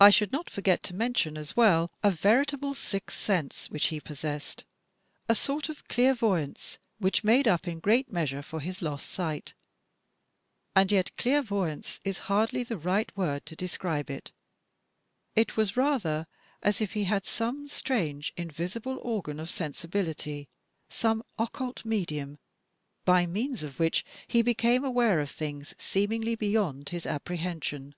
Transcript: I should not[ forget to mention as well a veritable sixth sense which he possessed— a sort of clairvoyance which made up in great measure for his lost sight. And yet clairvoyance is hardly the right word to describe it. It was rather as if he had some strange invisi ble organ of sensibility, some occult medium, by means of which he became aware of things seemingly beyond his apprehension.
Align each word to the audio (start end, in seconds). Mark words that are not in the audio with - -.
I 0.00 0.08
should 0.08 0.32
not[ 0.32 0.48
forget 0.48 0.82
to 0.84 0.94
mention 0.94 1.36
as 1.36 1.54
well 1.54 1.90
a 2.02 2.10
veritable 2.10 2.72
sixth 2.72 3.18
sense 3.20 3.68
which 3.68 3.88
he 3.88 4.00
possessed— 4.00 4.64
a 5.28 5.34
sort 5.34 5.68
of 5.68 5.86
clairvoyance 5.86 6.78
which 6.98 7.22
made 7.22 7.46
up 7.46 7.68
in 7.68 7.78
great 7.78 8.10
measure 8.10 8.40
for 8.40 8.60
his 8.60 8.80
lost 8.80 9.06
sight. 9.10 9.52
And 10.74 10.90
yet 10.90 11.14
clairvoyance 11.18 12.00
is 12.04 12.20
hardly 12.30 12.62
the 12.62 12.78
right 12.78 13.14
word 13.14 13.44
to 13.44 13.54
describe 13.54 14.08
it. 14.08 14.32
It 15.36 15.58
was 15.58 15.76
rather 15.76 16.26
as 16.62 16.80
if 16.80 16.94
he 16.94 17.04
had 17.04 17.26
some 17.26 17.68
strange 17.68 18.34
invisi 18.36 18.80
ble 18.82 18.96
organ 19.02 19.38
of 19.38 19.50
sensibility, 19.50 20.48
some 20.88 21.22
occult 21.38 21.84
medium, 21.84 22.38
by 23.04 23.26
means 23.26 23.62
of 23.62 23.78
which 23.78 24.06
he 24.26 24.40
became 24.40 24.82
aware 24.86 25.20
of 25.20 25.30
things 25.30 25.74
seemingly 25.76 26.34
beyond 26.34 26.88
his 26.88 27.04
apprehension. 27.04 27.94